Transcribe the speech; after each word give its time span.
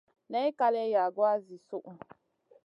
Nay 0.31 0.49
kalèh 0.59 0.91
yagoua 0.93 1.33
zi 1.45 1.55
suʼu. 1.67 1.91